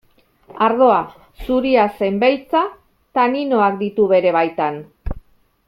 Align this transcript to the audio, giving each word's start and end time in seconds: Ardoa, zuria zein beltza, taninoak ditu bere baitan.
Ardoa, 0.67 0.95
zuria 1.43 1.83
zein 1.99 2.17
beltza, 2.25 2.63
taninoak 3.19 3.79
ditu 3.85 4.09
bere 4.15 4.33
baitan. 4.41 4.83